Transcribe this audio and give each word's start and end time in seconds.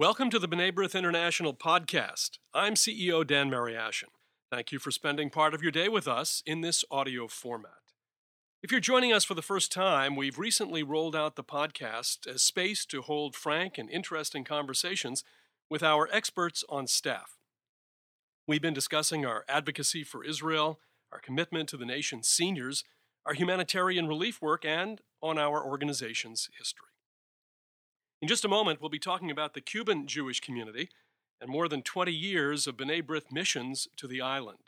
Welcome 0.00 0.30
to 0.30 0.38
the 0.38 0.48
B'nai 0.48 0.72
B'rith 0.72 0.94
International 0.94 1.52
podcast. 1.52 2.38
I'm 2.54 2.72
CEO 2.72 3.26
Dan 3.26 3.50
Mariaschin. 3.50 4.08
Thank 4.50 4.72
you 4.72 4.78
for 4.78 4.90
spending 4.90 5.28
part 5.28 5.52
of 5.52 5.60
your 5.60 5.70
day 5.70 5.90
with 5.90 6.08
us 6.08 6.42
in 6.46 6.62
this 6.62 6.86
audio 6.90 7.28
format. 7.28 7.92
If 8.62 8.70
you're 8.70 8.80
joining 8.80 9.12
us 9.12 9.24
for 9.24 9.34
the 9.34 9.42
first 9.42 9.70
time, 9.70 10.16
we've 10.16 10.38
recently 10.38 10.82
rolled 10.82 11.14
out 11.14 11.36
the 11.36 11.44
podcast 11.44 12.26
as 12.26 12.42
space 12.42 12.86
to 12.86 13.02
hold 13.02 13.36
frank 13.36 13.76
and 13.76 13.90
interesting 13.90 14.42
conversations 14.42 15.22
with 15.68 15.82
our 15.82 16.08
experts 16.10 16.64
on 16.70 16.86
staff. 16.86 17.36
We've 18.48 18.62
been 18.62 18.72
discussing 18.72 19.26
our 19.26 19.44
advocacy 19.50 20.02
for 20.02 20.24
Israel, 20.24 20.80
our 21.12 21.20
commitment 21.20 21.68
to 21.68 21.76
the 21.76 21.84
nation's 21.84 22.26
seniors, 22.26 22.84
our 23.26 23.34
humanitarian 23.34 24.08
relief 24.08 24.40
work, 24.40 24.64
and 24.64 25.02
on 25.20 25.36
our 25.36 25.62
organization's 25.62 26.48
history. 26.56 26.89
In 28.22 28.28
just 28.28 28.44
a 28.44 28.48
moment, 28.48 28.80
we'll 28.80 28.90
be 28.90 28.98
talking 28.98 29.30
about 29.30 29.54
the 29.54 29.62
Cuban 29.62 30.06
Jewish 30.06 30.40
community 30.40 30.90
and 31.40 31.50
more 31.50 31.68
than 31.68 31.80
20 31.80 32.12
years 32.12 32.66
of 32.66 32.76
B'nai 32.76 33.02
B'rith 33.02 33.32
missions 33.32 33.88
to 33.96 34.06
the 34.06 34.20
island. 34.20 34.58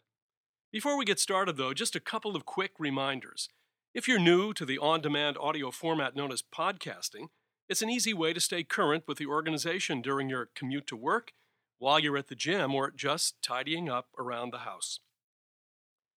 Before 0.72 0.96
we 0.96 1.04
get 1.04 1.20
started, 1.20 1.58
though, 1.58 1.74
just 1.74 1.94
a 1.94 2.00
couple 2.00 2.34
of 2.34 2.46
quick 2.46 2.72
reminders. 2.78 3.50
If 3.92 4.08
you're 4.08 4.18
new 4.18 4.54
to 4.54 4.64
the 4.64 4.78
on 4.78 5.02
demand 5.02 5.36
audio 5.38 5.70
format 5.70 6.16
known 6.16 6.32
as 6.32 6.42
podcasting, 6.42 7.26
it's 7.68 7.82
an 7.82 7.90
easy 7.90 8.14
way 8.14 8.32
to 8.32 8.40
stay 8.40 8.64
current 8.64 9.04
with 9.06 9.18
the 9.18 9.26
organization 9.26 10.00
during 10.00 10.30
your 10.30 10.48
commute 10.54 10.86
to 10.86 10.96
work, 10.96 11.32
while 11.78 11.98
you're 11.98 12.16
at 12.16 12.28
the 12.28 12.34
gym, 12.34 12.74
or 12.74 12.90
just 12.90 13.42
tidying 13.42 13.90
up 13.90 14.08
around 14.18 14.50
the 14.50 14.60
house. 14.60 15.00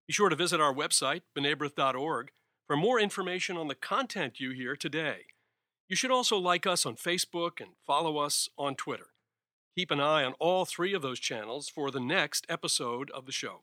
Be 0.07 0.13
sure 0.13 0.29
to 0.29 0.37
visit 0.37 0.61
our 0.61 0.73
website, 0.73 1.23
bnaibrith.org, 1.37 2.31
for 2.65 2.77
more 2.77 2.97
information 2.97 3.57
on 3.57 3.67
the 3.67 3.75
content 3.75 4.39
you 4.39 4.51
hear 4.51 4.77
today. 4.77 5.25
You 5.87 5.95
should 5.95 6.11
also 6.11 6.37
like 6.37 6.65
us 6.65 6.85
on 6.85 6.95
Facebook 6.95 7.61
and 7.61 7.71
follow 7.85 8.17
us 8.17 8.49
on 8.57 8.75
Twitter. 8.75 9.07
Keep 9.75 9.91
an 9.91 9.99
eye 9.99 10.23
on 10.23 10.33
all 10.39 10.65
three 10.65 10.93
of 10.93 11.01
those 11.01 11.19
channels 11.19 11.69
for 11.69 11.91
the 11.91 11.99
next 11.99 12.45
episode 12.49 13.11
of 13.11 13.25
the 13.25 13.31
show. 13.31 13.61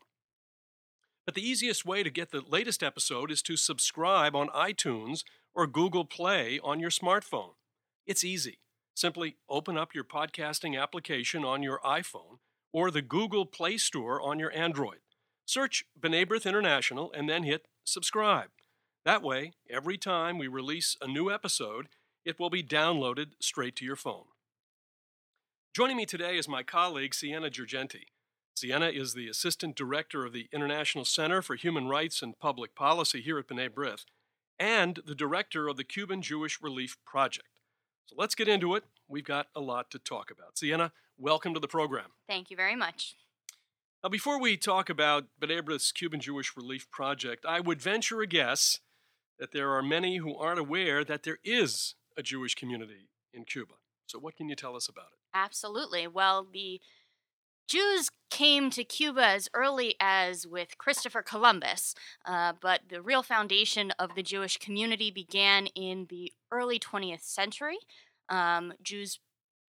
But 1.24 1.34
the 1.34 1.46
easiest 1.46 1.84
way 1.84 2.02
to 2.02 2.10
get 2.10 2.30
the 2.30 2.42
latest 2.46 2.82
episode 2.82 3.30
is 3.30 3.42
to 3.42 3.56
subscribe 3.56 4.36
on 4.36 4.48
iTunes 4.48 5.24
or 5.54 5.66
Google 5.66 6.04
Play 6.04 6.60
on 6.62 6.80
your 6.80 6.90
smartphone. 6.90 7.54
It's 8.06 8.24
easy. 8.24 8.58
Simply 8.94 9.36
open 9.48 9.76
up 9.76 9.94
your 9.94 10.04
podcasting 10.04 10.80
application 10.80 11.44
on 11.44 11.62
your 11.62 11.80
iPhone 11.84 12.38
or 12.72 12.90
the 12.90 13.02
Google 13.02 13.46
Play 13.46 13.78
Store 13.78 14.20
on 14.20 14.38
your 14.38 14.52
Android. 14.52 14.98
Search 15.44 15.84
B'nai 16.00 16.44
International 16.44 17.10
and 17.12 17.28
then 17.28 17.42
hit 17.42 17.66
subscribe. 17.84 18.50
That 19.04 19.22
way, 19.22 19.52
every 19.68 19.98
time 19.98 20.38
we 20.38 20.46
release 20.46 20.96
a 21.00 21.08
new 21.08 21.30
episode, 21.30 21.88
it 22.24 22.38
will 22.38 22.50
be 22.50 22.62
downloaded 22.62 23.32
straight 23.40 23.76
to 23.76 23.84
your 23.84 23.96
phone. 23.96 24.24
Joining 25.74 25.96
me 25.96 26.06
today 26.06 26.36
is 26.36 26.48
my 26.48 26.62
colleague, 26.62 27.14
Sienna 27.14 27.50
Girgenti. 27.50 28.04
Sienna 28.54 28.88
is 28.88 29.14
the 29.14 29.28
Assistant 29.28 29.74
Director 29.74 30.24
of 30.24 30.32
the 30.32 30.48
International 30.52 31.04
Center 31.04 31.40
for 31.40 31.56
Human 31.56 31.88
Rights 31.88 32.22
and 32.22 32.38
Public 32.38 32.74
Policy 32.74 33.22
here 33.22 33.38
at 33.38 33.48
B'nai 33.48 33.70
B'rith, 33.70 34.04
and 34.58 35.00
the 35.06 35.14
Director 35.14 35.68
of 35.68 35.76
the 35.76 35.84
Cuban 35.84 36.20
Jewish 36.20 36.60
Relief 36.60 36.98
Project. 37.04 37.48
So 38.06 38.14
let's 38.18 38.34
get 38.34 38.48
into 38.48 38.74
it. 38.74 38.84
We've 39.08 39.24
got 39.24 39.48
a 39.56 39.60
lot 39.60 39.90
to 39.92 39.98
talk 39.98 40.30
about. 40.30 40.58
Sienna, 40.58 40.92
welcome 41.16 41.54
to 41.54 41.60
the 41.60 41.68
program. 41.68 42.10
Thank 42.28 42.50
you 42.50 42.56
very 42.56 42.76
much. 42.76 43.16
Now, 44.04 44.10
before 44.10 44.38
we 44.38 44.56
talk 44.56 44.90
about 44.90 45.24
B'nai 45.40 45.62
B'rith's 45.62 45.90
Cuban 45.90 46.20
Jewish 46.20 46.54
Relief 46.56 46.90
Project, 46.90 47.46
I 47.46 47.60
would 47.60 47.80
venture 47.80 48.20
a 48.20 48.26
guess 48.26 48.80
that 49.38 49.52
there 49.52 49.72
are 49.72 49.82
many 49.82 50.18
who 50.18 50.36
aren't 50.36 50.60
aware 50.60 51.02
that 51.04 51.22
there 51.22 51.38
is 51.42 51.94
a 52.16 52.22
Jewish 52.22 52.54
community 52.54 53.08
in 53.32 53.44
Cuba. 53.44 53.74
So, 54.06 54.18
what 54.18 54.36
can 54.36 54.48
you 54.48 54.56
tell 54.56 54.76
us 54.76 54.88
about 54.88 55.06
it? 55.12 55.18
Absolutely. 55.34 56.06
Well, 56.06 56.46
the 56.50 56.80
Jews 57.68 58.10
came 58.30 58.70
to 58.70 58.84
Cuba 58.84 59.24
as 59.24 59.48
early 59.54 59.94
as 60.00 60.46
with 60.46 60.78
Christopher 60.78 61.22
Columbus, 61.22 61.94
uh, 62.26 62.52
but 62.60 62.82
the 62.88 63.00
real 63.00 63.22
foundation 63.22 63.92
of 63.98 64.14
the 64.14 64.22
Jewish 64.22 64.58
community 64.58 65.10
began 65.10 65.66
in 65.68 66.06
the 66.10 66.32
early 66.50 66.78
20th 66.78 67.22
century. 67.22 67.78
Um, 68.28 68.74
Jews 68.82 69.20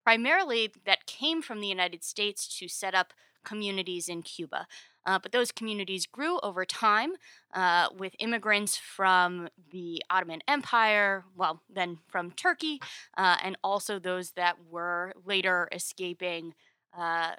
primarily 0.03 0.71
that 0.85 1.05
came 1.05 1.41
from 1.41 1.61
the 1.61 1.67
United 1.67 2.03
States 2.03 2.47
to 2.59 2.67
set 2.67 2.93
up 2.93 3.13
communities 3.45 4.09
in 4.09 4.21
Cuba. 4.21 4.67
Uh, 5.05 5.19
but 5.21 5.31
those 5.31 5.51
communities 5.51 6.05
grew 6.05 6.39
over 6.41 6.65
time 6.65 7.13
uh, 7.53 7.87
with 7.97 8.15
immigrants 8.19 8.77
from 8.77 9.49
the 9.71 10.01
Ottoman 10.09 10.41
Empire, 10.47 11.25
well, 11.35 11.61
then 11.69 11.97
from 12.07 12.31
Turkey, 12.31 12.79
uh, 13.17 13.37
and 13.43 13.57
also 13.63 13.99
those 13.99 14.31
that 14.31 14.55
were 14.69 15.13
later 15.25 15.67
escaping 15.71 16.53
uh, 16.97 17.31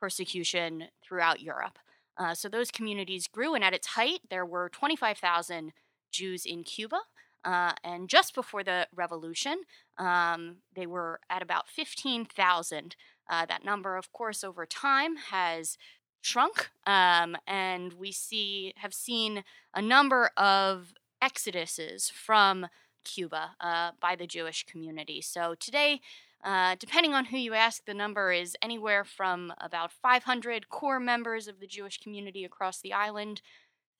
persecution 0.00 0.88
throughout 1.02 1.40
Europe. 1.40 1.78
Uh, 2.18 2.34
so 2.34 2.48
those 2.48 2.70
communities 2.70 3.26
grew, 3.26 3.54
and 3.54 3.64
at 3.64 3.72
its 3.72 3.88
height, 3.88 4.20
there 4.30 4.44
were 4.44 4.68
25,000 4.68 5.72
Jews 6.10 6.44
in 6.44 6.62
Cuba. 6.64 7.00
Uh, 7.44 7.72
and 7.82 8.08
just 8.08 8.34
before 8.34 8.62
the 8.62 8.86
revolution, 8.94 9.62
um, 9.98 10.56
they 10.74 10.86
were 10.86 11.18
at 11.28 11.42
about 11.42 11.68
15,000. 11.68 12.96
Uh, 13.28 13.46
that 13.46 13.64
number, 13.64 13.96
of 13.96 14.12
course, 14.12 14.44
over 14.44 14.66
time 14.66 15.16
has 15.30 15.76
shrunk, 16.22 16.70
um, 16.86 17.36
and 17.46 17.92
we 17.94 18.12
see 18.12 18.72
have 18.76 18.94
seen 18.94 19.44
a 19.74 19.82
number 19.82 20.30
of 20.36 20.94
exoduses 21.22 22.10
from 22.10 22.68
Cuba 23.04 23.56
uh, 23.60 23.90
by 24.00 24.16
the 24.16 24.26
Jewish 24.26 24.64
community. 24.64 25.20
So 25.20 25.54
today, 25.58 26.00
uh, 26.44 26.76
depending 26.78 27.12
on 27.12 27.26
who 27.26 27.36
you 27.36 27.54
ask, 27.54 27.84
the 27.84 27.94
number 27.94 28.32
is 28.32 28.56
anywhere 28.62 29.04
from 29.04 29.52
about 29.60 29.92
500 29.92 30.68
core 30.68 31.00
members 31.00 31.48
of 31.48 31.60
the 31.60 31.66
Jewish 31.66 31.98
community 31.98 32.44
across 32.44 32.80
the 32.80 32.92
island 32.92 33.42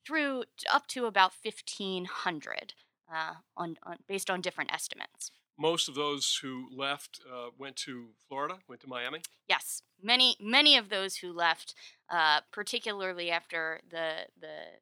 through 0.06 0.44
up 0.72 0.86
to 0.88 1.06
about 1.06 1.32
1,500, 1.42 2.74
uh, 3.12 3.34
on, 3.56 3.76
on, 3.84 3.96
based 4.08 4.30
on 4.30 4.40
different 4.40 4.72
estimates 4.72 5.30
most 5.58 5.88
of 5.88 5.94
those 5.94 6.40
who 6.42 6.68
left 6.74 7.20
uh, 7.30 7.48
went 7.58 7.76
to 7.76 8.08
Florida, 8.28 8.58
went 8.68 8.80
to 8.82 8.88
Miami. 8.88 9.20
Yes, 9.48 9.82
many 10.02 10.36
many 10.40 10.76
of 10.76 10.88
those 10.88 11.16
who 11.16 11.32
left, 11.32 11.74
uh, 12.10 12.40
particularly 12.52 13.30
after 13.30 13.80
the 13.90 14.26
the 14.40 14.78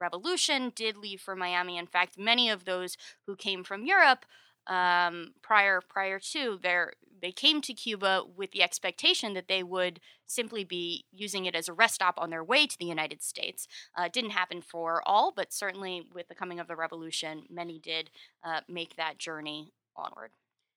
revolution, 0.00 0.72
did 0.74 0.96
leave 0.96 1.20
for 1.20 1.36
Miami. 1.36 1.78
In 1.78 1.86
fact, 1.86 2.18
many 2.18 2.48
of 2.48 2.64
those 2.64 2.96
who 3.26 3.36
came 3.36 3.64
from 3.64 3.84
Europe 3.84 4.24
um, 4.66 5.34
prior 5.42 5.80
prior 5.80 6.18
to 6.18 6.58
their 6.62 6.92
they 7.20 7.32
came 7.32 7.60
to 7.60 7.74
Cuba 7.74 8.22
with 8.34 8.52
the 8.52 8.62
expectation 8.62 9.34
that 9.34 9.48
they 9.48 9.62
would 9.62 10.00
simply 10.26 10.64
be 10.64 11.04
using 11.12 11.44
it 11.44 11.54
as 11.54 11.68
a 11.68 11.72
rest 11.72 11.96
stop 11.96 12.14
on 12.16 12.30
their 12.30 12.44
way 12.44 12.66
to 12.66 12.78
the 12.78 12.86
United 12.86 13.22
States. 13.22 13.68
Uh, 13.94 14.08
didn't 14.08 14.30
happen 14.30 14.62
for 14.62 15.02
all, 15.06 15.32
but 15.34 15.52
certainly 15.52 16.06
with 16.14 16.28
the 16.28 16.34
coming 16.34 16.58
of 16.58 16.66
the 16.66 16.76
revolution, 16.76 17.42
many 17.50 17.78
did 17.78 18.10
uh, 18.42 18.60
make 18.68 18.96
that 18.96 19.18
journey 19.18 19.72
onward. 20.00 20.30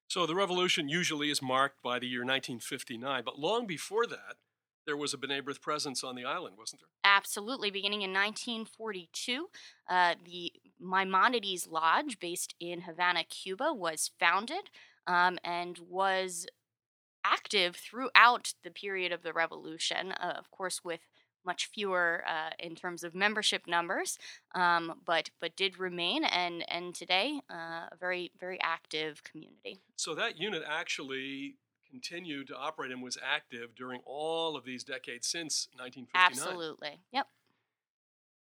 So 0.07 0.25
the 0.25 0.35
revolution 0.35 0.89
usually 0.89 1.31
is 1.31 1.41
marked 1.41 1.81
by 1.81 1.97
the 2.00 2.07
year 2.07 2.19
1959, 2.19 3.23
but 3.25 3.39
long 3.39 3.66
before 3.66 4.06
that, 4.07 4.35
there 4.85 4.97
was 4.97 5.13
a 5.13 5.17
B'nai 5.17 5.41
B'rith 5.41 5.61
presence 5.61 6.03
on 6.03 6.16
the 6.16 6.25
island, 6.25 6.56
wasn't 6.57 6.81
there? 6.81 6.89
Absolutely. 7.03 7.72
Beginning 7.72 8.01
in 8.01 8.11
1942, 8.11 9.47
uh, 9.89 10.16
the 10.25 10.51
Maimonides 10.79 11.67
Lodge, 11.67 12.19
based 12.19 12.53
in 12.59 12.81
Havana, 12.81 13.23
Cuba, 13.23 13.73
was 13.73 14.11
founded 14.19 14.69
um, 15.07 15.38
and 15.44 15.79
was 15.79 16.45
active 17.23 17.75
throughout 17.75 18.53
the 18.63 18.72
period 18.72 19.11
of 19.11 19.23
the 19.23 19.34
revolution, 19.34 20.11
uh, 20.11 20.34
of 20.38 20.51
course, 20.51 20.84
with 20.84 21.00
much 21.45 21.67
fewer 21.67 22.23
uh, 22.28 22.51
in 22.59 22.75
terms 22.75 23.03
of 23.03 23.13
membership 23.13 23.67
numbers, 23.67 24.17
um, 24.55 24.99
but 25.05 25.29
but 25.40 25.55
did 25.55 25.79
remain 25.79 26.23
and 26.23 26.63
and 26.69 26.95
today 26.95 27.41
uh, 27.49 27.87
a 27.91 27.97
very 27.99 28.31
very 28.40 28.59
active 28.61 29.23
community. 29.23 29.81
So 29.95 30.16
that 30.16 30.40
unit 30.40 30.63
actually 30.67 31.55
continued 31.90 32.47
to 32.47 32.55
operate 32.55 32.91
and 32.91 33.03
was 33.03 33.17
active 33.23 33.75
during 33.75 34.01
all 34.05 34.57
of 34.57 34.66
these 34.66 34.84
decades 34.84 35.28
since 35.28 35.67
1959. 35.78 36.47
Absolutely. 36.47 36.99
Yep. 37.11 37.28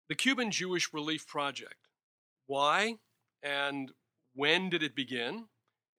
The 0.10 0.16
Cuban 0.16 0.50
Jewish 0.52 0.92
Relief 0.94 1.28
Project. 1.28 1.76
Why 2.48 2.98
and 3.44 3.92
when 4.34 4.70
did 4.70 4.84
it 4.84 4.96
begin? 4.96 5.46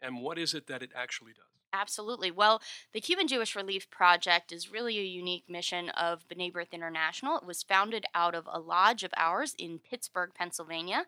And 0.02 0.20
what 0.20 0.38
is 0.38 0.54
it 0.54 0.66
that 0.66 0.82
it 0.82 0.90
actually 0.94 1.32
does? 1.32 1.55
Absolutely. 1.76 2.30
Well, 2.30 2.62
the 2.92 3.00
Cuban 3.00 3.28
Jewish 3.28 3.54
Relief 3.54 3.90
Project 3.90 4.50
is 4.50 4.72
really 4.72 4.98
a 4.98 5.02
unique 5.02 5.44
mission 5.48 5.90
of 5.90 6.26
B'nai 6.26 6.50
B'rith 6.50 6.72
International. 6.72 7.36
It 7.36 7.44
was 7.44 7.62
founded 7.62 8.06
out 8.14 8.34
of 8.34 8.48
a 8.50 8.58
lodge 8.58 9.02
of 9.02 9.12
ours 9.16 9.54
in 9.58 9.78
Pittsburgh, 9.78 10.30
Pennsylvania. 10.34 11.04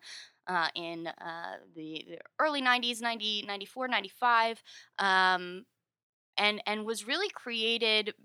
Uh, 0.47 0.67
in 0.73 1.05
uh, 1.05 1.57
the, 1.75 2.03
the, 2.09 2.17
early 2.39 2.59
90s, 2.59 3.03
90, 3.03 3.43
94, 3.45 3.87
95, 3.87 4.63
um, 4.97 5.65
and, 6.37 6.59
and 6.65 6.85
was 6.87 7.05
really 7.05 7.29
created 7.29 8.15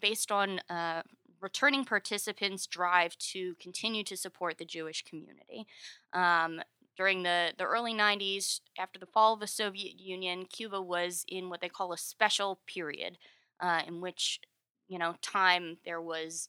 based 0.00 0.30
on 0.30 0.60
uh, 0.70 1.02
returning 1.40 1.84
participants' 1.84 2.66
drive 2.66 3.16
to 3.18 3.56
continue 3.56 4.04
to 4.04 4.16
support 4.16 4.58
the 4.58 4.64
Jewish 4.64 5.04
community. 5.04 5.66
Um, 6.12 6.60
during 6.96 7.22
the, 7.22 7.52
the 7.58 7.64
early 7.64 7.94
90s, 7.94 8.60
after 8.78 8.98
the 8.98 9.06
fall 9.06 9.34
of 9.34 9.40
the 9.40 9.46
Soviet 9.46 9.98
Union, 10.00 10.46
Cuba 10.46 10.80
was 10.80 11.24
in 11.28 11.50
what 11.50 11.60
they 11.60 11.68
call 11.68 11.92
a 11.92 11.98
special 11.98 12.60
period. 12.66 13.18
uh, 13.60 13.82
in 13.86 14.00
which, 14.00 14.40
you 14.88 14.98
know, 14.98 15.14
time 15.22 15.78
there 15.84 16.00
was 16.02 16.48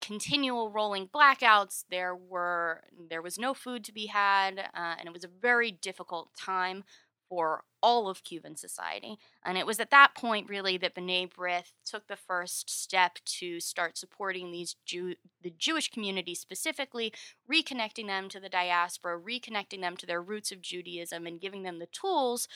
continual 0.00 0.70
rolling 0.70 1.08
blackouts. 1.08 1.84
There 1.90 2.14
were 2.16 2.84
there 3.10 3.22
was 3.22 3.38
no 3.38 3.54
food 3.54 3.84
to 3.84 3.92
be 3.92 4.06
had, 4.06 4.58
uh, 4.58 4.94
and 4.98 5.06
it 5.06 5.12
was 5.12 5.24
a 5.24 5.28
very 5.28 5.70
difficult 5.72 6.30
time 6.36 6.84
for 7.30 7.62
all 7.80 8.08
of 8.08 8.24
Cuban 8.24 8.56
society. 8.56 9.16
And 9.44 9.56
it 9.56 9.64
was 9.64 9.80
at 9.80 9.90
that 9.90 10.14
point, 10.14 10.50
really, 10.50 10.76
that 10.78 10.94
B'nai 10.94 11.32
B'rith 11.32 11.72
took 11.86 12.08
the 12.08 12.16
first 12.16 12.68
step 12.68 13.18
to 13.24 13.60
start 13.60 13.96
supporting 13.96 14.50
these 14.50 14.76
Jew- 14.84 15.14
the 15.40 15.54
Jewish 15.56 15.88
community 15.88 16.34
specifically, 16.34 17.12
reconnecting 17.50 18.08
them 18.08 18.28
to 18.28 18.40
the 18.40 18.48
diaspora, 18.48 19.18
reconnecting 19.18 19.80
them 19.80 19.96
to 19.96 20.06
their 20.06 20.20
roots 20.20 20.50
of 20.52 20.60
Judaism, 20.60 21.26
and 21.26 21.40
giving 21.40 21.62
them 21.62 21.78
the 21.78 21.86
tools 21.86 22.48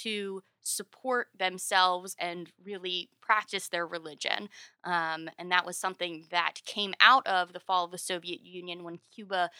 to 0.00 0.42
support 0.62 1.28
themselves 1.38 2.16
and 2.18 2.50
really 2.64 3.10
practice 3.20 3.68
their 3.68 3.86
religion. 3.86 4.48
Um, 4.82 5.28
and 5.38 5.52
that 5.52 5.66
was 5.66 5.76
something 5.76 6.24
that 6.30 6.62
came 6.64 6.94
out 7.00 7.26
of 7.26 7.52
the 7.52 7.60
fall 7.60 7.84
of 7.84 7.90
the 7.90 7.98
Soviet 7.98 8.40
Union 8.40 8.82
when 8.82 8.98
Cuba, 9.14 9.50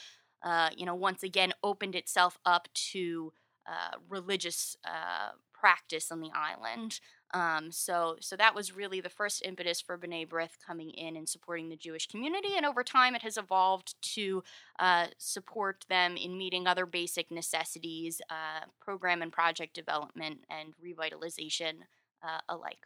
uh, 0.41 0.69
you 0.75 0.85
know, 0.85 0.95
once 0.95 1.21
again 1.21 1.53
opened 1.61 1.93
itself 1.93 2.39
up 2.43 2.67
to 2.91 3.31
uh, 3.67 3.97
religious 4.09 4.75
uh, 4.85 5.31
practice 5.53 6.11
on 6.11 6.19
the 6.19 6.31
island. 6.35 6.99
Um, 7.33 7.71
so, 7.71 8.17
so 8.19 8.35
that 8.35 8.53
was 8.53 8.75
really 8.75 8.99
the 9.01 9.09
first 9.09 9.41
impetus 9.43 9.81
for 9.81 9.97
B'nai 9.97 10.27
B'rith 10.27 10.59
coming 10.65 10.91
in 10.91 11.15
and 11.15 11.27
supporting 11.27 11.69
the 11.69 11.75
Jewish 11.75 12.07
community. 12.07 12.49
And 12.55 12.65
over 12.65 12.83
time, 12.83 13.15
it 13.15 13.23
has 13.23 13.37
evolved 13.37 13.95
to 14.15 14.43
uh, 14.77 15.07
support 15.17 15.85
them 15.89 16.15
in 16.15 16.37
meeting 16.37 16.67
other 16.67 16.85
basic 16.85 17.31
necessities, 17.31 18.21
uh, 18.29 18.65
program 18.79 19.21
and 19.21 19.31
project 19.31 19.73
development, 19.73 20.41
and 20.49 20.73
revitalization 20.85 21.73
uh, 22.21 22.41
alike. 22.49 22.85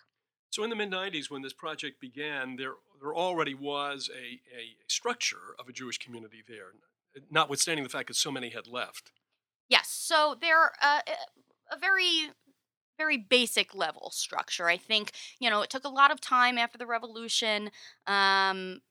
So, 0.52 0.64
in 0.64 0.70
the 0.70 0.76
mid 0.76 0.92
90s, 0.92 1.30
when 1.30 1.42
this 1.42 1.54
project 1.54 2.00
began, 2.00 2.56
there, 2.56 2.76
there 3.02 3.14
already 3.14 3.54
was 3.54 4.10
a, 4.16 4.40
a 4.56 4.78
structure 4.88 5.56
of 5.60 5.68
a 5.68 5.74
Jewish 5.74 5.98
community 5.98 6.42
there, 6.48 6.72
notwithstanding 7.30 7.84
the 7.84 7.90
fact 7.90 8.08
that 8.08 8.16
so 8.16 8.32
many 8.32 8.50
had 8.50 8.68
left. 8.68 9.12
Yes, 9.70 9.90
so 9.90 10.36
they're 10.40 10.72
uh, 10.82 11.02
a 11.72 11.78
very 11.80 12.32
very 12.98 13.18
basic 13.18 13.76
level 13.76 14.12
structure. 14.12 14.68
I 14.70 14.78
think 14.78 15.12
you 15.40 15.50
know 15.50 15.62
it 15.62 15.70
took 15.70 15.86
a 15.86 15.90
lot 15.90 16.12
of 16.12 16.22
time 16.22 16.58
after 16.58 16.78
the 16.78 16.88
revolution 16.88 17.72
um, 18.08 18.82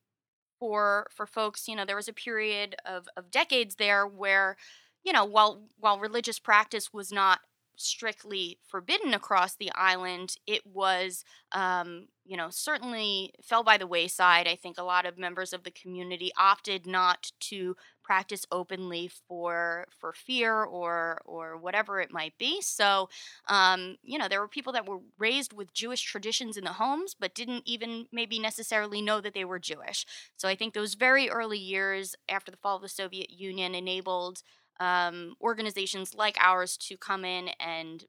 for 0.61 1.09
for 1.15 1.27
folks. 1.27 1.69
You 1.69 1.77
know 1.77 1.85
there 1.87 1.97
was 1.97 2.09
a 2.09 2.13
period 2.15 2.77
of 2.87 3.09
of 3.17 3.31
decades 3.31 3.77
there 3.77 4.07
where 4.07 4.57
you 5.05 5.13
know 5.13 5.25
while 5.25 5.63
while 5.79 5.99
religious 6.01 6.39
practice 6.39 6.93
was 6.93 7.13
not 7.13 7.41
strictly 7.77 8.59
forbidden 8.67 9.15
across 9.15 9.57
the 9.57 9.71
island, 9.75 10.37
it 10.47 10.63
was, 10.67 11.25
um, 11.53 12.09
you 12.25 12.37
know, 12.37 12.49
certainly 12.51 13.33
fell 13.43 13.63
by 13.65 13.77
the 13.79 13.87
wayside. 13.87 14.49
I 14.49 14.57
think 14.57 14.79
a 14.79 14.83
lot 14.85 15.07
of 15.07 15.19
members 15.19 15.53
of 15.53 15.65
the 15.65 15.71
community 15.71 16.31
opted 16.39 16.87
not 16.87 17.33
to 17.41 17.77
practice 18.07 18.47
openly 18.53 19.11
for 19.29 19.87
for 19.99 20.13
fear 20.13 20.63
or 20.63 21.21
or 21.25 21.57
whatever 21.57 22.01
it 22.01 22.13
might 22.13 22.39
be. 22.39 22.61
So, 22.63 23.09
um, 23.49 23.97
you 24.03 24.19
know, 24.19 24.29
there 24.29 24.41
were 24.41 24.49
people 24.49 24.73
that 24.75 24.87
were 24.89 25.01
raised 25.19 25.53
with 25.53 25.75
Jewish 25.75 26.03
traditions 26.03 26.57
in 26.57 26.65
the 26.65 26.75
homes, 26.75 27.15
but 27.19 27.35
didn't 27.35 27.65
even 27.67 28.07
maybe 28.13 28.39
necessarily 28.39 29.03
know 29.03 29.21
that 29.21 29.35
they 29.35 29.45
were 29.45 29.59
Jewish. 29.59 30.07
So, 30.37 30.49
I 30.49 30.55
think 30.55 30.75
those 30.75 30.95
very 30.95 31.29
early 31.29 31.59
years 31.59 32.15
after 32.29 32.51
the 32.51 32.57
fall 32.59 32.77
of 32.77 32.83
the 32.83 32.89
Soviet 32.89 33.31
Union 33.31 33.75
enabled 33.75 34.43
um, 34.79 35.35
organizations 35.41 36.15
like 36.15 36.37
ours 36.41 36.77
to 36.77 36.97
come 36.97 37.25
in 37.25 37.49
and 37.59 38.05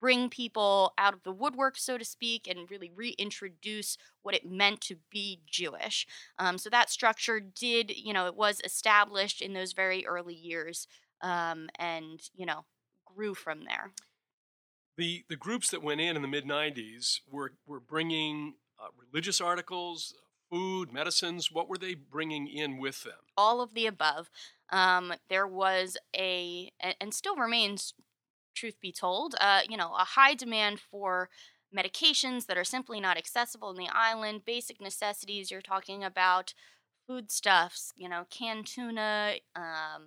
bring 0.00 0.30
people 0.30 0.94
out 0.96 1.14
of 1.14 1.22
the 1.22 1.32
woodwork, 1.32 1.76
so 1.76 1.98
to 1.98 2.04
speak, 2.04 2.48
and 2.48 2.70
really 2.70 2.90
reintroduce 2.94 3.98
what 4.22 4.34
it 4.34 4.50
meant 4.50 4.80
to 4.82 4.96
be 5.10 5.40
Jewish. 5.46 6.06
Um, 6.38 6.58
so 6.58 6.70
that 6.70 6.90
structure 6.90 7.40
did, 7.40 7.96
you 7.96 8.12
know, 8.12 8.26
it 8.26 8.34
was 8.34 8.60
established 8.64 9.42
in 9.42 9.52
those 9.52 9.72
very 9.72 10.06
early 10.06 10.34
years 10.34 10.88
um, 11.20 11.68
and, 11.78 12.20
you 12.34 12.46
know, 12.46 12.64
grew 13.04 13.34
from 13.34 13.64
there. 13.64 13.92
The, 14.96 15.24
the 15.28 15.36
groups 15.36 15.70
that 15.70 15.82
went 15.82 16.00
in 16.00 16.16
in 16.16 16.22
the 16.22 16.28
mid 16.28 16.44
90s 16.44 17.20
were, 17.30 17.52
were 17.66 17.80
bringing 17.80 18.54
uh, 18.78 18.88
religious 18.98 19.40
articles, 19.40 20.14
food, 20.50 20.92
medicines. 20.92 21.50
What 21.52 21.68
were 21.68 21.78
they 21.78 21.94
bringing 21.94 22.48
in 22.48 22.78
with 22.78 23.04
them? 23.04 23.14
All 23.36 23.60
of 23.60 23.74
the 23.74 23.86
above. 23.86 24.30
Um, 24.70 25.14
there 25.28 25.46
was 25.46 25.96
a, 26.16 26.70
and 27.00 27.14
still 27.14 27.36
remains, 27.36 27.94
truth 28.60 28.80
be 28.80 28.92
told, 28.92 29.34
uh, 29.40 29.60
you 29.68 29.76
know, 29.76 29.92
a 29.94 30.04
high 30.04 30.34
demand 30.34 30.80
for 30.80 31.28
medications 31.76 32.46
that 32.46 32.58
are 32.58 32.64
simply 32.64 33.00
not 33.00 33.16
accessible 33.16 33.70
in 33.70 33.76
the 33.76 33.88
island, 33.92 34.44
basic 34.44 34.80
necessities. 34.80 35.50
You're 35.50 35.60
talking 35.60 36.04
about 36.04 36.54
foodstuffs, 37.06 37.92
you 37.96 38.08
know, 38.08 38.24
canned 38.30 38.66
tuna, 38.66 39.34
um, 39.56 40.06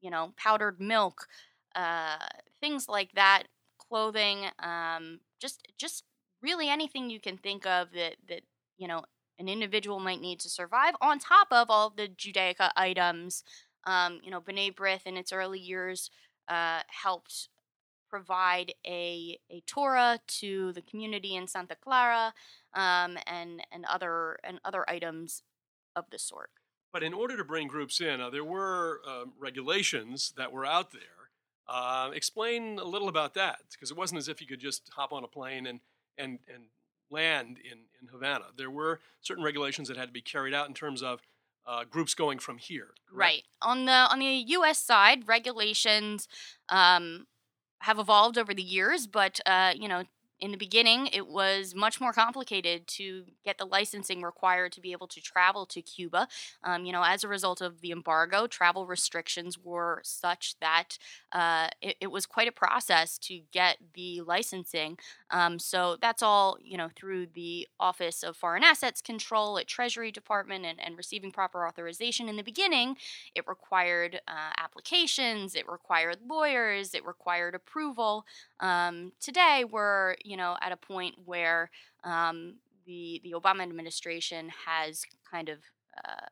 you 0.00 0.10
know, 0.10 0.32
powdered 0.36 0.80
milk, 0.80 1.26
uh, 1.74 2.18
things 2.60 2.88
like 2.88 3.12
that, 3.14 3.44
clothing, 3.78 4.46
um, 4.62 5.20
just 5.40 5.66
just 5.78 6.04
really 6.42 6.68
anything 6.68 7.10
you 7.10 7.20
can 7.20 7.36
think 7.38 7.66
of 7.66 7.92
that 7.92 8.16
that 8.28 8.42
you 8.76 8.86
know 8.86 9.02
an 9.38 9.48
individual 9.48 9.98
might 10.00 10.20
need 10.20 10.40
to 10.40 10.48
survive. 10.48 10.94
On 11.00 11.18
top 11.18 11.48
of 11.50 11.70
all 11.70 11.90
the 11.90 12.08
Judaica 12.08 12.70
items 12.76 13.42
um, 13.86 14.20
you 14.22 14.30
know, 14.30 14.40
B'nai 14.40 14.74
B'rith 14.74 15.06
in 15.06 15.16
its 15.16 15.32
early 15.32 15.58
years 15.58 16.10
uh, 16.48 16.80
helped 16.88 17.48
provide 18.14 18.72
a, 18.86 19.36
a 19.50 19.60
Torah 19.66 20.20
to 20.28 20.72
the 20.72 20.82
community 20.82 21.34
in 21.34 21.48
Santa 21.48 21.74
Clara 21.74 22.32
um, 22.72 23.18
and, 23.26 23.60
and, 23.72 23.84
other, 23.86 24.38
and 24.44 24.60
other 24.64 24.88
items 24.88 25.42
of 25.96 26.04
the 26.12 26.18
sort. 26.20 26.50
But 26.92 27.02
in 27.02 27.12
order 27.12 27.36
to 27.36 27.42
bring 27.42 27.66
groups 27.66 28.00
in, 28.00 28.20
uh, 28.20 28.30
there 28.30 28.44
were 28.44 29.00
uh, 29.04 29.24
regulations 29.36 30.32
that 30.36 30.52
were 30.52 30.64
out 30.64 30.92
there. 30.92 31.00
Uh, 31.66 32.10
explain 32.14 32.78
a 32.78 32.84
little 32.84 33.08
about 33.08 33.34
that, 33.34 33.62
because 33.72 33.90
it 33.90 33.96
wasn't 33.96 34.18
as 34.18 34.28
if 34.28 34.40
you 34.40 34.46
could 34.46 34.60
just 34.60 34.88
hop 34.94 35.12
on 35.12 35.24
a 35.24 35.28
plane 35.28 35.66
and, 35.66 35.80
and, 36.16 36.38
and 36.46 36.66
land 37.10 37.58
in, 37.64 37.78
in 38.00 38.06
Havana. 38.12 38.44
There 38.56 38.70
were 38.70 39.00
certain 39.22 39.42
regulations 39.42 39.88
that 39.88 39.96
had 39.96 40.06
to 40.06 40.12
be 40.12 40.22
carried 40.22 40.54
out 40.54 40.68
in 40.68 40.74
terms 40.74 41.02
of 41.02 41.20
uh, 41.66 41.82
groups 41.82 42.14
going 42.14 42.38
from 42.38 42.58
here. 42.58 42.90
Correct? 43.08 43.18
Right 43.18 43.42
on 43.60 43.86
the 43.86 43.92
on 43.92 44.20
the 44.20 44.26
U.S. 44.26 44.78
side, 44.78 45.26
regulations 45.26 46.28
um, 46.68 47.26
have 47.84 47.98
evolved 47.98 48.38
over 48.38 48.54
the 48.54 48.62
years, 48.62 49.06
but 49.06 49.40
uh, 49.46 49.72
you 49.74 49.88
know 49.88 50.04
in 50.40 50.50
the 50.50 50.56
beginning, 50.56 51.08
it 51.12 51.26
was 51.26 51.74
much 51.74 52.00
more 52.00 52.12
complicated 52.12 52.86
to 52.86 53.24
get 53.44 53.56
the 53.56 53.64
licensing 53.64 54.20
required 54.20 54.72
to 54.72 54.80
be 54.80 54.92
able 54.92 55.06
to 55.06 55.20
travel 55.20 55.64
to 55.64 55.80
Cuba. 55.80 56.28
Um, 56.62 56.84
you 56.84 56.92
know, 56.92 57.02
as 57.02 57.24
a 57.24 57.28
result 57.28 57.60
of 57.60 57.80
the 57.80 57.92
embargo, 57.92 58.46
travel 58.46 58.86
restrictions 58.86 59.58
were 59.58 60.00
such 60.04 60.56
that 60.60 60.98
uh, 61.32 61.68
it, 61.80 61.96
it, 62.00 62.10
was 62.10 62.26
quite 62.26 62.48
a 62.48 62.52
process 62.52 63.16
to 63.18 63.40
get 63.52 63.78
the 63.94 64.20
licensing. 64.22 64.98
Um, 65.34 65.58
so 65.58 65.96
that's 66.00 66.22
all, 66.22 66.56
you 66.62 66.78
know, 66.78 66.88
through 66.94 67.26
the 67.34 67.66
Office 67.80 68.22
of 68.22 68.36
Foreign 68.36 68.62
Assets 68.62 69.02
Control 69.02 69.58
at 69.58 69.66
Treasury 69.66 70.12
Department 70.12 70.64
and, 70.64 70.80
and 70.80 70.96
receiving 70.96 71.32
proper 71.32 71.66
authorization. 71.66 72.28
In 72.28 72.36
the 72.36 72.44
beginning, 72.44 72.94
it 73.34 73.44
required 73.48 74.20
uh, 74.28 74.52
applications, 74.58 75.56
it 75.56 75.68
required 75.68 76.18
lawyers, 76.28 76.94
it 76.94 77.04
required 77.04 77.56
approval. 77.56 78.24
Um, 78.60 79.10
today, 79.20 79.64
we're 79.68 80.14
you 80.24 80.36
know 80.36 80.56
at 80.62 80.70
a 80.70 80.76
point 80.76 81.16
where 81.24 81.68
um, 82.04 82.58
the 82.86 83.20
the 83.24 83.32
Obama 83.32 83.64
administration 83.64 84.50
has 84.66 85.04
kind 85.28 85.48
of 85.48 85.58
uh, 85.96 86.26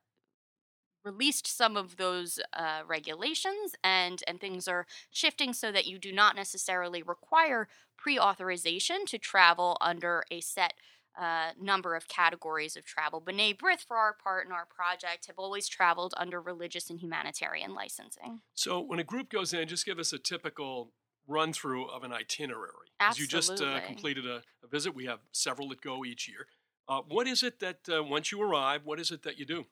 released 1.05 1.47
some 1.47 1.77
of 1.77 1.97
those 1.97 2.39
uh, 2.53 2.81
regulations 2.87 3.75
and 3.83 4.23
and 4.27 4.41
things 4.41 4.69
are 4.69 4.87
shifting 5.11 5.53
so 5.53 5.73
that 5.73 5.87
you 5.87 5.99
do 5.99 6.13
not 6.13 6.37
necessarily 6.37 7.03
require 7.03 7.69
pre-authorization 7.97 9.07
to 9.07 9.19
travel 9.19 9.77
under 9.81 10.25
a 10.31 10.41
set 10.41 10.75
uh, 11.19 11.51
number 11.61 11.95
of 11.95 12.09
categories 12.09 12.77
of 12.77 12.85
travel. 12.85 13.21
B'nai 13.21 13.57
B'rith, 13.57 13.85
for 13.87 13.97
our 13.97 14.15
part 14.15 14.47
in 14.47 14.53
our 14.53 14.67
project, 14.67 15.27
have 15.27 15.39
always 15.39 15.69
traveled 15.69 16.15
under 16.17 16.41
religious 16.41 16.89
and 16.89 17.01
humanitarian 17.01 17.75
licensing. 17.75 18.41
So 18.55 18.81
when 18.81 18.99
a 18.99 19.05
group 19.05 19.29
goes 19.29 19.53
in, 19.53 19.69
just 19.69 19.85
give 19.85 19.99
us 19.99 20.13
a 20.13 20.19
typical 20.19 20.93
run 21.29 21.53
through 21.53 21.89
of 21.91 22.03
an 22.03 22.13
itinerary. 22.13 22.93
As 22.99 23.19
you 23.19 23.27
just 23.27 23.61
uh, 23.61 23.81
completed 23.87 24.27
a, 24.27 24.43
a, 24.65 24.69
visit, 24.71 24.95
we 24.95 25.07
have 25.07 25.21
several 25.33 25.69
that 25.69 25.81
go 25.81 26.05
each 26.05 26.29
year. 26.29 26.47
Uh, 26.89 27.03
what 27.09 27.27
is 27.29 27.43
it 27.43 27.61
that 27.61 27.81
uh, 27.89 28.03
once 28.03 28.33
you 28.33 28.43
arrive, 28.43 28.83
what 28.85 28.99
is 28.99 29.11
it 29.11 29.23
that 29.23 29.39
you 29.39 29.47
do? 29.47 29.67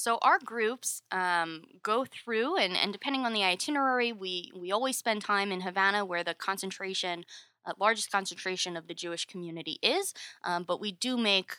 So 0.00 0.16
our 0.22 0.38
groups 0.42 1.02
um, 1.12 1.64
go 1.82 2.06
through, 2.06 2.56
and, 2.56 2.74
and 2.74 2.90
depending 2.90 3.26
on 3.26 3.34
the 3.34 3.44
itinerary, 3.44 4.14
we 4.14 4.50
we 4.56 4.72
always 4.72 4.96
spend 4.96 5.20
time 5.20 5.52
in 5.52 5.60
Havana, 5.60 6.06
where 6.06 6.24
the 6.24 6.32
concentration, 6.32 7.26
uh, 7.66 7.74
largest 7.78 8.10
concentration 8.10 8.78
of 8.78 8.86
the 8.86 8.94
Jewish 8.94 9.26
community 9.26 9.78
is. 9.82 10.14
Um, 10.42 10.64
but 10.64 10.80
we 10.80 10.90
do 10.90 11.18
make 11.18 11.58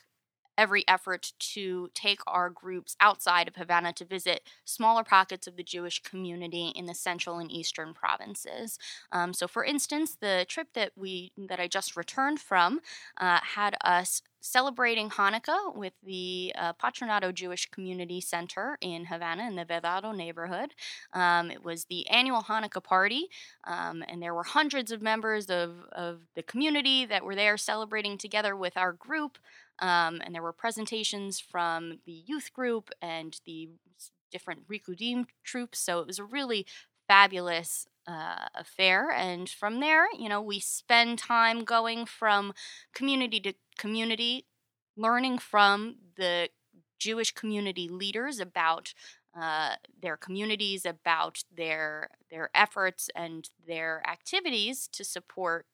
every 0.57 0.83
effort 0.88 1.33
to 1.38 1.91
take 1.93 2.19
our 2.25 2.50
groups 2.50 2.95
outside 3.00 3.48
of 3.48 3.57
Havana 3.57 3.93
to 3.93 4.05
visit 4.05 4.41
smaller 4.65 5.03
pockets 5.03 5.45
of 5.45 5.55
the 5.55 5.63
Jewish 5.63 6.01
community 6.01 6.74
in 6.75 6.88
the 6.88 6.95
central 6.95 7.38
and 7.38 7.51
eastern 7.51 7.93
provinces. 7.93 8.79
Um, 9.12 9.36
so, 9.36 9.48
for 9.48 9.63
instance, 9.63 10.17
the 10.19 10.48
trip 10.50 10.69
that 10.74 10.93
we 10.95 11.31
that 11.38 11.60
I 11.60 11.67
just 11.67 11.95
returned 11.95 12.39
from 12.39 12.79
uh, 13.19 13.39
had 13.43 13.75
us 13.83 14.24
celebrating 14.41 15.10
Hanukkah 15.10 15.75
with 15.75 15.93
the 16.03 16.51
uh, 16.57 16.74
Patronato 16.74 17.33
Jewish 17.33 17.69
Community 17.69 18.19
Center 18.19 18.77
in 18.81 19.05
Havana 19.05 19.48
in 19.48 19.55
the 19.55 19.65
Vedado 19.65 20.15
neighborhood. 20.15 20.74
Um, 21.13 21.51
it 21.51 21.63
was 21.63 21.86
the 21.86 22.07
annual 22.10 22.41
Hanukkah 22.41 22.83
party, 22.83 23.29
um, 23.65 24.03
and 24.07 24.21
there 24.21 24.33
were 24.33 24.43
hundreds 24.43 24.91
of 24.91 25.01
members 25.01 25.45
of, 25.50 25.86
of 25.91 26.21
the 26.36 26.43
community 26.43 27.05
that 27.05 27.24
were 27.24 27.36
there 27.36 27.57
celebrating 27.57 28.17
together 28.17 28.55
with 28.55 28.75
our 28.75 28.91
group. 28.91 29.38
Um, 29.79 30.21
and 30.24 30.36
there 30.36 30.43
were 30.43 30.53
presentations 30.53 31.39
from 31.39 32.00
the 32.05 32.24
youth 32.27 32.53
group 32.53 32.89
and 33.01 33.39
the 33.45 33.69
different 34.31 34.67
Rikudim 34.67 35.25
troupes. 35.43 35.79
So 35.79 36.00
it 36.00 36.07
was 36.07 36.19
a 36.19 36.24
really 36.24 36.65
fabulous 37.12 37.88
uh, 38.08 38.48
affair. 38.56 39.12
And 39.12 39.50
from 39.50 39.82
there, 39.82 40.06
you 40.18 40.30
know, 40.30 40.41
we 40.41 40.62
spend 40.62 41.20
time 41.20 41.65
going 41.65 42.06
from 42.06 42.53
community 42.94 43.41
to 43.41 43.53
community, 43.77 44.46
learning 44.96 45.39
from 45.39 45.98
the 46.15 46.48
Jewish 47.00 47.32
community 47.34 47.89
leaders 47.89 48.39
about 48.39 48.94
uh, 49.38 49.75
their 50.01 50.15
communities, 50.15 50.86
about 50.86 51.44
their 51.53 52.10
their 52.30 52.50
efforts 52.56 53.10
and 53.13 53.50
their 53.68 54.01
activities 54.08 54.88
to 54.94 55.03
support 55.03 55.65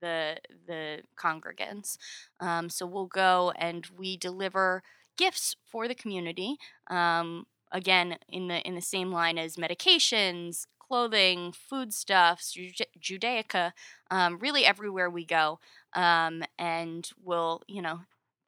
the 0.00 0.38
the 0.66 1.02
congregants. 1.18 1.98
Um, 2.40 2.70
so 2.70 2.86
we'll 2.86 3.12
go 3.26 3.52
and 3.58 3.86
we 3.98 4.16
deliver 4.16 4.82
gifts 5.18 5.56
for 5.70 5.88
the 5.88 5.94
community. 5.94 6.56
Um, 6.88 7.46
again, 7.70 8.16
in 8.28 8.48
the 8.48 8.60
in 8.66 8.74
the 8.74 8.82
same 8.94 9.10
line 9.12 9.38
as 9.38 9.56
medications, 9.56 10.66
clothing, 10.88 11.52
foodstuffs, 11.52 12.56
Judaica, 13.00 13.72
um, 14.10 14.38
really 14.38 14.64
everywhere 14.64 15.10
we 15.10 15.24
go. 15.24 15.58
Um, 15.94 16.44
and 16.58 17.08
we'll, 17.22 17.62
you 17.66 17.82
know, 17.82 18.00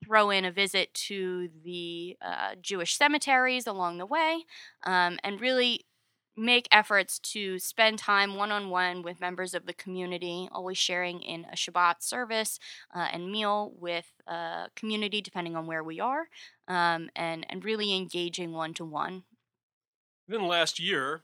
throw 0.04 0.30
in 0.30 0.45
a 0.45 0.52
visit 0.52 0.92
to 0.95 1.49
the 1.64 2.16
uh, 2.23 2.54
Jewish 2.61 2.97
cemeteries 2.97 3.66
along 3.66 3.99
the 3.99 4.07
way 4.07 4.45
um, 4.85 5.18
and 5.25 5.40
really 5.40 5.87
make 6.37 6.68
efforts 6.71 7.18
to 7.18 7.59
spend 7.59 7.99
time 7.99 8.37
one 8.37 8.52
on 8.52 8.71
one 8.71 9.02
with 9.02 9.21
members 9.21 9.54
of 9.54 9.66
the 9.66 9.73
community, 9.73 10.49
always 10.52 10.78
sharing 10.78 11.21
in 11.21 11.45
a 11.52 11.57
Shabbat 11.57 11.97
service 12.00 12.61
uh, 12.95 13.09
and 13.12 13.33
meal 13.33 13.73
with 13.76 14.07
uh, 14.26 14.68
community, 14.76 15.21
depending 15.21 15.57
on 15.57 15.66
where 15.66 15.83
we 15.83 15.99
are, 15.99 16.28
um, 16.68 17.11
and, 17.16 17.45
and 17.50 17.64
really 17.64 17.95
engaging 17.95 18.52
one 18.52 18.73
to 18.75 18.85
one. 18.85 19.25
Then 20.28 20.47
last 20.47 20.78
year, 20.78 21.23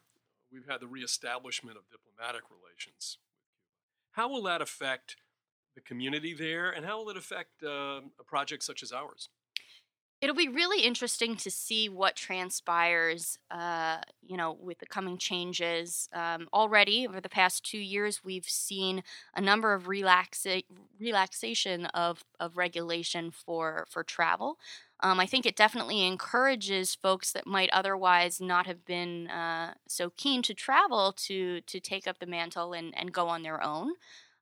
we've 0.55 0.71
had 0.71 0.81
the 0.81 0.87
reestablishment 0.87 1.77
of 1.77 1.83
diplomatic 1.91 2.43
relations 2.49 3.19
with 3.21 3.35
Cuba. 3.43 4.23
How 4.23 4.29
will 4.29 4.43
that 4.45 4.63
affect 4.63 5.17
the 5.75 5.81
community 5.81 6.33
there, 6.33 6.71
and 6.71 6.87
how 6.87 7.03
will 7.03 7.11
it 7.11 7.17
affect 7.17 7.63
uh, 7.65 8.01
a 8.21 8.25
project 8.25 8.63
such 8.63 8.83
as 8.83 8.93
ours? 8.93 9.29
It'll 10.25 10.35
be 10.35 10.49
really 10.49 10.83
interesting 10.83 11.37
to 11.37 11.51
see 11.51 11.91
what 11.91 12.17
transpires, 12.17 13.39
uh, 13.51 13.99
you 14.27 14.39
know, 14.39 14.53
with 14.59 14.79
the 14.79 14.87
coming 14.87 15.19
changes. 15.19 16.09
Um, 16.15 16.49
already, 16.51 17.07
over 17.07 17.21
the 17.21 17.29
past 17.29 17.63
two 17.63 17.77
years, 17.77 18.25
we've 18.25 18.49
seen 18.49 19.03
a 19.37 19.43
number 19.43 19.75
of 19.75 19.85
relaxa- 19.85 20.65
relaxation 20.99 21.85
of, 21.85 22.25
of 22.41 22.57
regulation 22.57 23.31
for, 23.33 23.85
for 23.91 24.03
travel. 24.03 24.57
Um, 25.01 25.21
I 25.21 25.27
think 25.27 25.45
it 25.45 25.57
definitely 25.57 26.07
encourages 26.07 26.95
folks 26.95 27.33
that 27.33 27.47
might 27.47 27.69
otherwise 27.69 28.41
not 28.41 28.67
have 28.67 28.87
been 28.87 29.29
uh, 29.29 29.75
so 29.87 30.11
keen 30.17 30.41
to 30.41 30.55
travel 30.55 31.13
to 31.27 31.61
to 31.61 31.81
take 31.81 32.07
up 32.07 32.19
the 32.19 32.27
mantle 32.27 32.73
and, 32.73 32.97
and 32.97 33.13
go 33.13 33.29
on 33.29 33.43
their 33.43 33.63
own. 33.63 33.93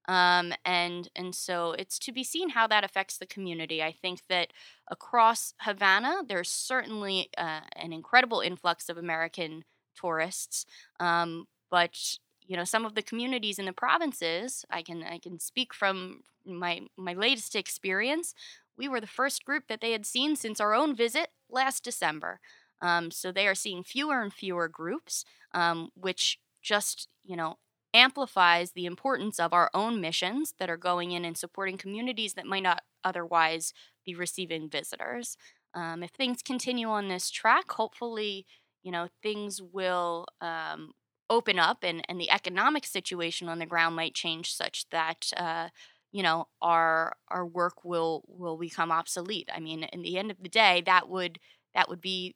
Um, 0.09 0.53
and 0.65 1.09
and 1.15 1.35
so 1.35 1.73
it's 1.73 1.99
to 2.01 2.13
be 2.13 2.25
seen 2.25 2.51
how 2.51 2.67
that 2.67 2.85
affects 2.85 3.19
the 3.19 3.27
community. 3.27 3.83
I 3.83 3.93
think 3.93 4.23
that 4.29 4.53
across 4.91 5.55
Havana, 5.61 6.23
there's 6.27 6.51
certainly 6.51 7.31
uh, 7.39 7.61
an 7.77 7.93
incredible 7.93 8.41
influx 8.41 8.89
of 8.89 8.99
American 8.99 9.65
tourists, 9.95 10.67
um, 10.99 11.47
but 11.71 12.17
you 12.47 12.57
know 12.57 12.65
some 12.65 12.85
of 12.85 12.95
the 12.95 13.03
communities 13.03 13.59
in 13.59 13.67
the 13.67 13.73
provinces. 13.73 14.65
I 14.71 14.83
can 14.83 15.05
I 15.05 15.19
can 15.19 15.39
speak 15.39 15.73
from 15.73 16.23
my 16.45 16.81
my 16.97 17.13
latest 17.13 17.55
experience 17.55 18.35
we 18.77 18.89
were 18.89 19.01
the 19.01 19.07
first 19.07 19.45
group 19.45 19.69
that 19.69 19.81
they 19.81 19.93
had 19.93 20.07
seen 20.07 20.37
since 20.37 20.61
our 20.61 20.75
own 20.75 20.95
visit 20.95 21.29
last 21.49 21.85
December. 21.85 22.41
Um, 22.81 23.11
so 23.11 23.31
they 23.31 23.47
are 23.47 23.55
seeing 23.55 23.85
fewer 23.85 24.21
and 24.23 24.33
fewer 24.33 24.69
groups, 24.69 25.25
um, 25.55 25.91
which 25.95 26.39
just, 26.63 27.09
you 27.23 27.37
know, 27.37 27.59
amplifies 27.95 28.73
the 28.73 28.87
importance 28.87 29.39
of 29.39 29.53
our 29.53 29.71
own 29.75 30.01
missions 30.01 30.55
that 30.59 30.71
are 30.71 30.77
going 30.77 31.13
in 31.13 31.25
and 31.25 31.37
supporting 31.37 31.77
communities 31.77 32.35
that 32.35 32.47
might 32.47 32.63
not 32.63 32.83
otherwise 33.05 33.73
be 34.05 34.15
receiving 34.15 34.69
visitors. 34.69 35.37
Um, 35.75 36.03
if 36.03 36.11
things 36.11 36.43
continue 36.43 36.89
on 36.89 37.09
this 37.09 37.31
track, 37.31 37.71
hopefully, 37.71 38.47
you 38.83 38.91
know, 38.93 39.09
things 39.23 39.61
will 39.63 40.27
um, 40.41 40.93
open 41.31 41.59
up 41.59 41.79
and, 41.83 42.05
and 42.09 42.21
the 42.21 42.31
economic 42.31 42.85
situation 42.87 43.49
on 43.49 43.59
the 43.59 43.67
ground 43.67 43.97
might 43.97 44.15
change 44.15 44.55
such 44.55 44.89
that 44.91 45.31
uh, 45.37 45.69
you 46.11 46.23
know 46.23 46.47
our 46.61 47.15
our 47.29 47.47
work 47.47 47.85
will 47.85 48.23
will 48.29 48.59
become 48.59 48.93
obsolete 48.93 49.49
i 49.55 49.59
mean 49.59 49.85
in 49.85 50.03
the 50.03 50.19
end 50.19 50.31
of 50.31 50.37
the 50.43 50.49
day 50.49 50.83
that 50.85 51.09
would 51.09 51.39
that 51.75 51.89
would 51.89 52.03
be 52.03 52.35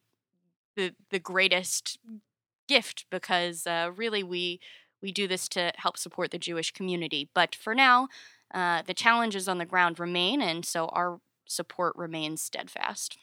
the 0.76 0.94
the 1.10 1.18
greatest 1.18 1.98
gift 2.68 3.06
because 3.10 3.66
uh, 3.66 3.90
really 3.96 4.22
we 4.22 4.60
we 5.06 5.12
do 5.12 5.28
this 5.28 5.48
to 5.48 5.72
help 5.76 5.96
support 5.96 6.32
the 6.32 6.38
jewish 6.38 6.72
community 6.72 7.28
but 7.32 7.54
for 7.54 7.74
now 7.74 8.08
uh, 8.52 8.82
the 8.82 8.94
challenges 8.94 9.48
on 9.48 9.58
the 9.58 9.64
ground 9.64 10.00
remain 10.00 10.42
and 10.42 10.64
so 10.64 10.86
our 10.86 11.20
support 11.46 11.94
remains 11.96 12.42
steadfast 12.42 13.16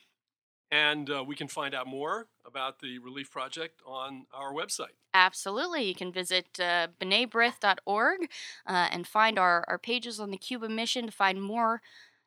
and 0.72 1.10
uh, 1.12 1.24
we 1.24 1.36
can 1.36 1.48
find 1.48 1.76
out 1.76 1.86
more 1.86 2.26
about 2.48 2.80
the 2.80 2.98
Relief 2.98 3.30
Project 3.30 3.82
on 3.86 4.26
our 4.34 4.52
website. 4.52 4.96
Absolutely. 5.14 5.84
You 5.84 5.94
can 5.94 6.12
visit 6.12 6.60
uh, 6.60 6.88
uh, 7.00 8.28
and 8.66 9.08
find 9.08 9.38
our, 9.38 9.66
our 9.68 9.78
pages 9.78 10.20
on 10.20 10.32
the 10.32 10.38
Cuba 10.38 10.68
mission 10.68 11.06
to 11.06 11.12
find 11.12 11.44
more 11.44 11.84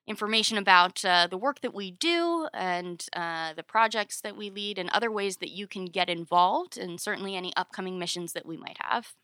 information 0.06 0.58
about 0.58 1.04
uh, 1.04 1.26
the 1.28 1.36
work 1.36 1.60
that 1.60 1.74
we 1.74 1.90
do 1.90 2.48
and 2.54 3.06
uh, 3.14 3.52
the 3.54 3.62
projects 3.62 4.20
that 4.20 4.36
we 4.36 4.50
lead 4.50 4.78
and 4.78 4.88
other 4.90 5.10
ways 5.10 5.38
that 5.38 5.50
you 5.50 5.66
can 5.66 5.86
get 5.86 6.08
involved, 6.08 6.78
and 6.78 7.00
certainly 7.00 7.34
any 7.34 7.52
upcoming 7.56 7.98
missions 7.98 8.32
that 8.32 8.46
we 8.46 8.56
might 8.56 8.76
have. 8.80 9.14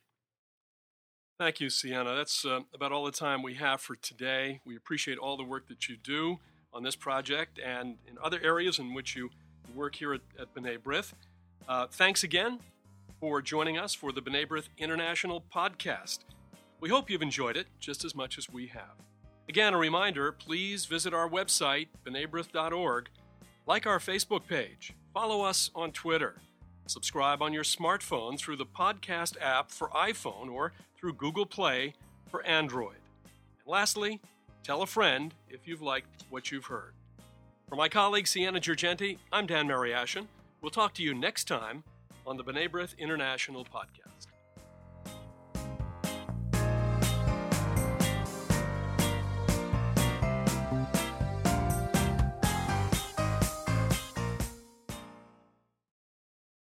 Thank 1.43 1.59
you, 1.59 1.71
Sienna. 1.71 2.15
That's 2.15 2.45
uh, 2.45 2.61
about 2.73 2.93
all 2.93 3.05
the 3.05 3.11
time 3.11 3.43
we 3.43 3.55
have 3.55 3.81
for 3.81 3.97
today. 3.97 4.61
We 4.65 4.77
appreciate 4.77 5.19
all 5.19 5.37
the 5.37 5.43
work 5.43 5.67
that 5.67 5.89
you 5.89 5.97
do 5.97 6.39
on 6.73 6.85
this 6.85 6.95
project 6.95 7.59
and 7.59 7.97
in 8.07 8.17
other 8.23 8.39
areas 8.45 8.79
in 8.79 8.95
which 8.95 9.17
you 9.17 9.29
work 9.75 9.97
here 9.97 10.15
at, 10.15 10.21
at 10.39 10.55
B'nai 10.55 10.79
B'rith. 10.79 11.15
Uh, 11.69 11.89
thanks 11.91 12.23
again 12.23 12.61
for 13.19 13.43
joining 13.43 13.77
us 13.77 13.93
for 13.93 14.13
the 14.13 14.23
B'nai 14.23 14.47
B'rith 14.47 14.69
International 14.79 15.43
podcast. 15.53 16.21
We 16.79 16.91
hope 16.91 17.11
you've 17.11 17.23
enjoyed 17.23 17.57
it 17.57 17.67
just 17.81 18.05
as 18.05 18.15
much 18.15 18.39
as 18.39 18.49
we 18.49 18.69
have. 18.69 18.95
Again, 19.49 19.75
a 19.75 19.79
reminder 19.79 20.31
please 20.31 20.87
visit 20.87 21.13
our 21.13 21.29
website, 21.29 21.89
b'naibrith.org, 22.07 23.09
like 23.67 23.85
our 23.85 23.99
Facebook 23.99 24.47
page, 24.47 24.95
follow 25.13 25.43
us 25.43 25.73
on 25.75 25.91
Twitter, 25.91 26.37
subscribe 26.87 27.43
on 27.43 27.53
your 27.53 27.65
smartphone 27.65 28.39
through 28.39 28.57
the 28.57 28.67
podcast 28.67 29.37
app 29.41 29.71
for 29.71 29.89
iPhone 29.89 30.51
or 30.51 30.73
through 30.99 31.15
Google 31.15 31.47
Play 31.47 31.95
for 32.31 32.43
Android. 32.45 32.97
And 33.61 33.67
lastly, 33.67 34.21
Tell 34.63 34.83
a 34.83 34.87
friend 34.87 35.35
if 35.49 35.67
you've 35.67 35.83
liked 35.83 36.25
what 36.31 36.53
you've 36.53 36.67
heard. 36.67 36.95
For 37.69 37.75
my 37.75 37.89
colleague 37.89 38.29
Sienna 38.29 38.61
Girgenti, 38.61 39.19
I'm 39.33 39.47
Dan 39.47 39.67
Mariaschin. 39.67 40.27
We'll 40.61 40.71
talk 40.71 40.95
to 40.95 41.03
you 41.03 41.15
next 41.15 41.49
time 41.49 41.83
on 42.25 42.37
the 42.37 42.45
B'nai 42.45 42.69
B'rith 42.69 42.97
International 42.97 43.65
Podcast. 43.65 44.32